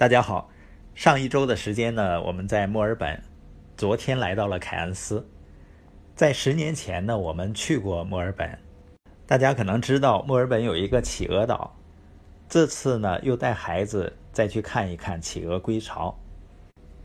[0.00, 0.48] 大家好，
[0.94, 3.22] 上一周的时间呢，我们在墨尔本，
[3.76, 5.28] 昨天来到了凯恩斯。
[6.16, 8.58] 在十年前呢，我们去过墨尔本，
[9.26, 11.76] 大家可能知道墨尔本有一个企鹅岛。
[12.48, 16.18] 这次呢，又带孩子再去看一看企鹅归巢，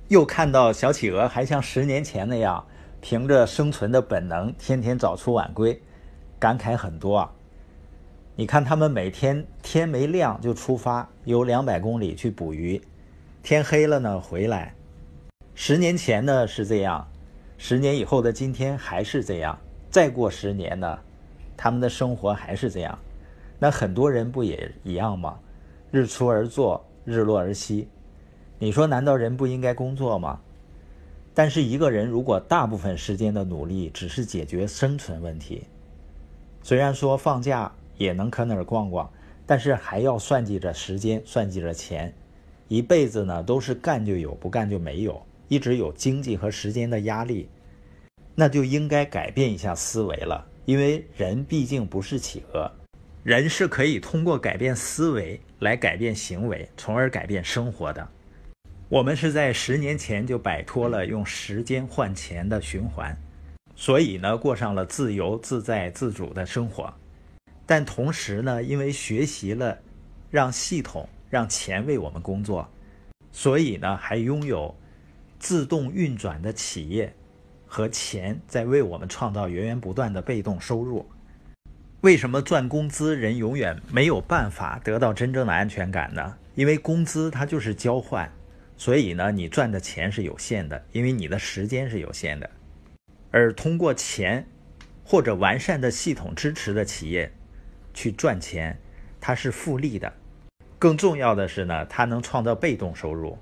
[0.07, 2.66] 又看到小企鹅还像十年前那样，
[3.02, 5.77] 凭着生存的本能，天天早出晚归，
[6.39, 7.35] 感慨很多啊。
[8.38, 12.82] 你看，他们每天天没亮就出发，游两百公里去捕鱼，
[13.42, 14.74] 天黑了呢回来。
[15.54, 17.07] 十年前呢是这样，
[17.57, 19.57] 十年以后的今天还是这样。
[19.90, 21.00] 再过十年呢，
[21.56, 23.00] 他们的生活还是这样。
[23.57, 25.40] 那很多人不也一样吗？
[25.90, 27.88] 日出而作，日落而息。
[28.60, 30.42] 你说，难道人不应该工作吗？
[31.34, 35.64] 但是一个人如果大部分时间的努力只是解决生存问题，
[36.62, 37.72] 虽然说放假。
[37.98, 39.12] 也能可哪儿逛逛，
[39.45, 42.14] 但是还要算计着时间，算计着钱，
[42.68, 47.48] 一辈子呢都是干就有，不干就没有，一直有经济和时间的压力，
[48.34, 50.46] 那就应该改变一下思维了。
[50.66, 52.72] 因为人毕竟不是企鹅，
[53.24, 58.08] 人是可以通过改变思维来改变行为，从而改变生活的。
[58.90, 63.16] 我们是在十年前就摆脱了用时间换钱的循环，
[63.76, 66.92] 所以呢，过上了自由自在、自主的生活。
[67.68, 69.80] 但同时呢，因为学习了
[70.30, 72.70] 让系统让钱为我们工作，
[73.32, 74.76] 所以呢还拥有
[75.40, 77.12] 自动运转的企业
[77.66, 81.06] 和钱在为我们创造源源不断的被动收入。
[82.02, 86.38] 为什么赚工资人永远没有办法得到真正的安全感呢？
[86.54, 88.32] 因为工资它就是交换，
[88.78, 92.48] 所以呢你赚的钱是有限的，因为你的时间是有限的。
[93.32, 94.46] 而通过钱
[95.04, 97.32] 或者完善的系统支持的企业。
[97.96, 98.80] 去赚钱，
[99.20, 100.14] 它是复利的。
[100.78, 103.36] 更重要的是呢，它能创造被动收入。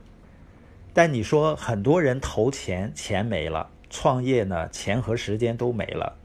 [0.93, 6.15] 但你说很多人投钱，钱没了；创业呢，钱和时间都没了，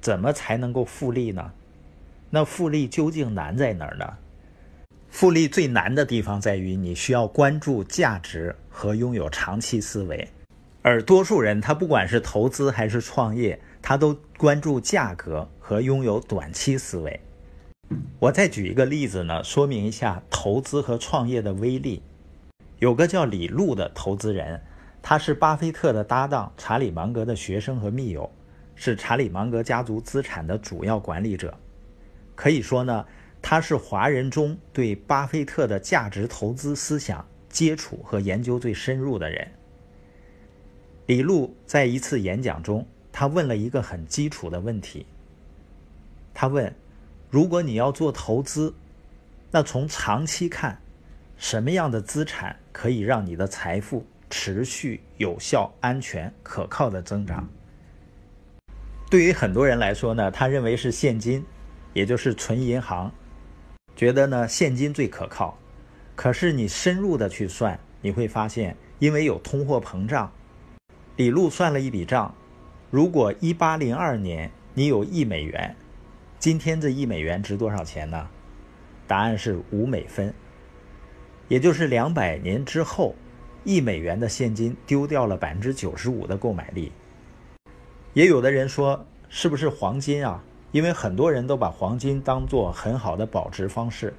[0.00, 1.52] 怎么才能够复利呢？
[2.28, 4.18] 那复利究竟难在哪儿呢？
[5.08, 10.28] 复利最难的地方在于你需要关注价值和拥有长期思维，
[10.82, 17.20] 而多数人他不管是投资还是创业，他都关注价格和拥有短期思维。
[18.18, 22.02] 我再举一个例子呢，说明一下投资和创业的威力。
[22.78, 24.60] 有个叫李路的投资人，
[25.00, 28.30] 他是巴菲特的搭档，查理芒格的学生和密友，
[28.74, 31.56] 是查理芒格家族资产的主要管理者。
[32.34, 33.04] 可以说呢，
[33.40, 39.48] 他是华人中对巴菲特的价值投资思想接触和研究最深入的人。
[41.06, 45.06] 李路在一次演讲中，他问了一个很基础的问题，
[46.32, 46.72] 他问。
[47.32, 48.74] 如果你要做投资，
[49.50, 50.78] 那从长期看，
[51.38, 57.48] 什么样的资产可以让你的财富持续、有效、安全、可靠的增长？
[59.10, 61.42] 对于很多人来说呢，他认为是现金，
[61.94, 63.10] 也就是存银行，
[63.96, 65.56] 觉得呢现金最可靠。
[66.14, 70.30] 可是你深入的去算，你会发现，因为有通货膨胀，
[71.16, 72.34] 李璐算了一笔账：
[72.90, 75.74] 如果一八零二年你有一美元。
[76.42, 78.28] 今天这一美元值多少钱呢？
[79.06, 80.34] 答案是五美分，
[81.46, 83.14] 也就是两百年之后，
[83.62, 86.90] 一美元的现金丢掉了百分之九十五的购买力。
[88.12, 90.42] 也有的人说，是不是黄金啊？
[90.72, 94.12] 因为很多人都把黄金当做很好的保值方式。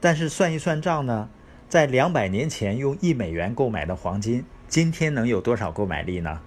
[0.00, 1.30] 但是算一算账呢，
[1.68, 6.40] 在两百年前用一美元购买的黄金，今天能有多少购买力呢？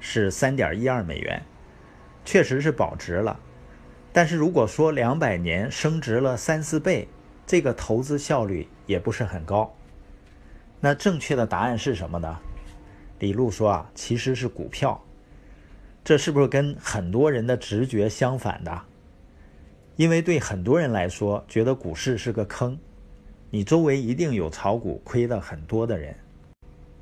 [0.00, 1.42] 是三点一二美元，
[2.24, 3.38] 确实是保值了。
[4.12, 7.06] 但是如果说两百年升值了三四倍，
[7.46, 9.72] 这个投资效率也不是很高。
[10.80, 12.38] 那正确的答案是什么呢？
[13.18, 15.00] 李路说啊，其实是股票。
[16.02, 18.82] 这是不是跟很多人的直觉相反的？
[19.96, 22.78] 因为对很多人来说，觉得股市是个坑。
[23.50, 26.16] 你周围一定有炒股亏的很多的人，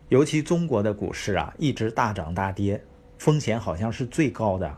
[0.09, 2.83] 尤其中国的股市啊，一直大涨大跌，
[3.19, 4.77] 风险好像是最高的。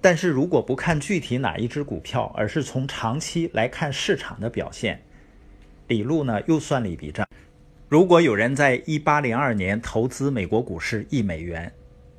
[0.00, 5.02] 但是如果不看具体哪一只股票，而是从长期来看市场的表现，
[5.88, 7.26] 李路呢又算了一笔账。
[7.88, 11.70] 如果有人在一八零二年投资美国股市一美元，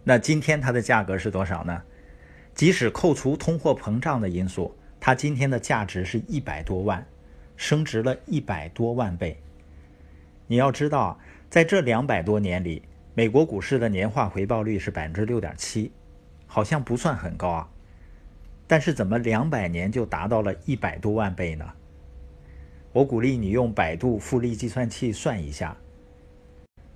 [0.04, 1.82] 那今天它的价格是多少呢？
[2.54, 7.04] 即使扣除通货膨胀的因素，它今天的价值是一百多万，
[7.56, 9.42] 升值了一百多万倍。
[10.46, 11.18] 你要知道，
[11.50, 12.84] 在这两百多年里，
[13.16, 15.92] 美国股市的年化回报率是百分之六点七。
[16.54, 17.70] 好像不算很高啊，
[18.68, 21.66] 但是怎么两百年就达到了一百多万倍呢？
[22.92, 25.74] 我鼓励你用百度复利计算器算一下。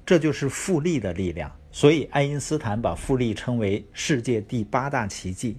[0.05, 1.49] 这就是复利的力量。
[1.71, 5.55] 所以，爱因斯坦把复利称为世界第八大奇迹。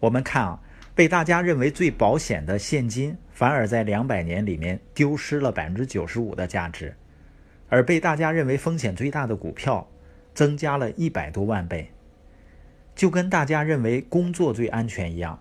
[0.00, 0.58] 我们看啊，
[0.94, 6.88] 被大家认为最保险的现金，反而在两百年里面丢失了百分之九十五的价值；
[7.68, 9.86] 而被大家认为风险最大的股票，
[10.32, 11.86] 增加了一百多万倍。
[12.96, 15.38] 就跟大家认为工作最安全一样，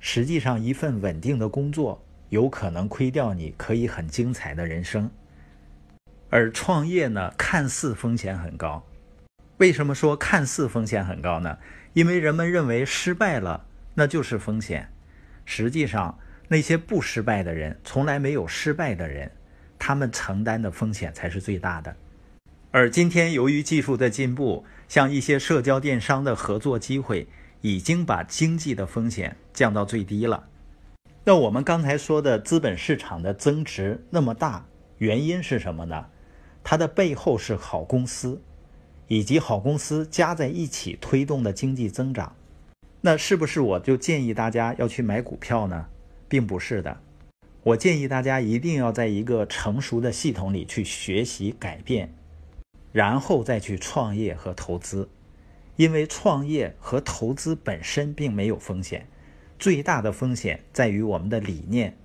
[0.00, 5.08] 实际上一份稳定的工作有可能亏掉你可以很精彩的人生。
[6.28, 8.84] 而创业呢，看似风险很高。
[9.58, 11.58] 为什么说看似风险很高呢？
[11.92, 13.64] 因为人们认为失败了
[13.94, 14.88] 那就是风险。
[15.44, 16.18] 实际上，
[16.48, 19.30] 那些不失败的人，从来没有失败的人，
[19.78, 21.96] 他们承担的风险才是最大的。
[22.78, 27.26] 而今天，由于技术的进步，像一些社交电商的合作机会，
[27.60, 30.46] 已经把经济的风险降到最低了。
[31.24, 34.64] 那我们刚才说的资本市场的增值那么大，
[34.98, 36.06] 原因是什么呢？
[36.62, 38.40] 它的背后是好公司，
[39.08, 42.36] 以及好公司加在一起推动的经济增长。
[43.00, 45.86] 那是不是我就建议大家要去买股票呢？
[46.28, 47.00] 并不是的，
[47.64, 52.14] 我建议大家一定要在一个成熟的系统里去学习改变。
[52.92, 55.08] 然后再去创业和投资，
[55.76, 59.06] 因为创业和投资本身并没有风险，
[59.58, 61.96] 最大的风险在于我们的理念。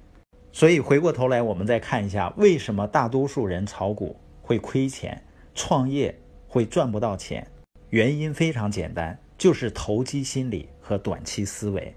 [0.52, 5.24] 所以回过头来，我们再看一下，为什么大多数人炒股会亏钱，
[5.56, 7.48] 创业会赚不到钱？
[7.90, 11.96] 原因非常简单，就是投机心理和短期思维。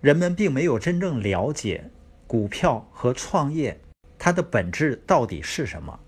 [0.00, 1.90] 人们并没有真正了解
[2.26, 3.78] 股票和创业
[4.18, 6.00] 它的本质到底是什么。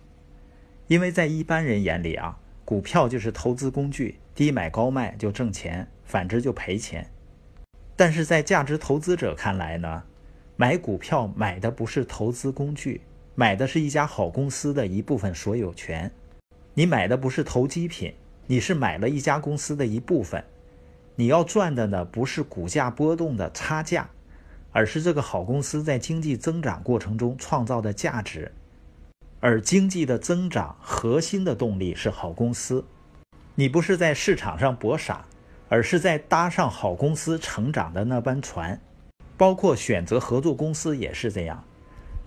[0.87, 7.11] 因为在一般人眼里啊，股票就是投资工具，低买高卖就挣钱，反之就赔钱。
[7.97, 10.03] 但是在价值投资者看来呢，
[10.57, 13.01] 买股票买的不是投资工具，
[13.35, 16.11] 买的是一家好公司的一部分所有权。
[16.75, 18.13] 你买的不是投机品，
[18.47, 20.45] 你是买了一家公司的一部分。
[21.17, 24.11] 你要赚的呢，不是股价波动的差价，
[24.73, 28.51] 而是这个好公司在经济增长过程中创造的价值。
[29.45, 32.83] 而经济的增长核心的动力是好公司，
[33.55, 35.23] 你不是在市场上搏傻，
[35.69, 38.81] 而是在搭上好公司成长的那班船，
[39.37, 41.63] 包括选择合作公司也是这样，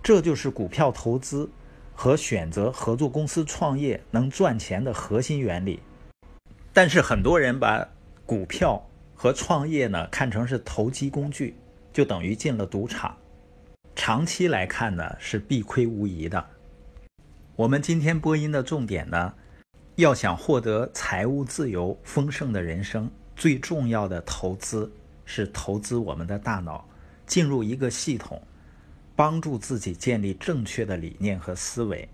[0.00, 1.50] 这就是股票投资
[1.92, 5.80] 和选择合作公司创业能赚钱的核心原理。
[6.72, 7.84] 但是很多人把
[8.24, 8.80] 股票
[9.16, 11.56] 和创业呢看成是投机工具，
[11.92, 13.16] 就等于进了赌场，
[13.96, 16.50] 长期来看呢是必亏无疑的。
[17.58, 19.34] 我们今天播音的重点呢，
[19.96, 24.88] 要想获得财务自由、丰盛的人生，最重要的投资
[25.24, 26.86] 是投资我们的大脑，
[27.26, 28.40] 进入一个系统，
[29.16, 32.08] 帮助自己建立正确的理念和思维。